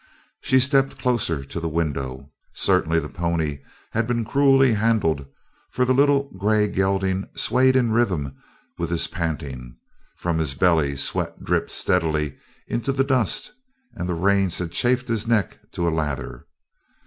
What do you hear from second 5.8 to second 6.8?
the little grey